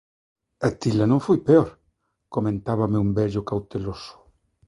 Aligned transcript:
"Atila 0.67 1.05
non 1.07 1.19
foi 1.25 1.37
peor", 1.47 1.67
comentábame 2.35 2.97
un 3.05 3.09
vello 3.17 3.41
cauteloso." 3.49 4.13